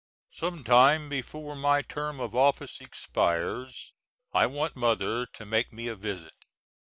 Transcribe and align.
Sometime 0.31 1.09
before 1.09 1.55
my 1.55 1.83
term 1.83 2.19
of 2.19 2.33
office 2.33 2.81
expires 2.81 3.93
I 4.33 4.47
want 4.47 4.75
Mother 4.75 5.27
to 5.27 5.45
make 5.45 5.71
me 5.71 5.85
a 5.87 5.95
visit. 5.95 6.33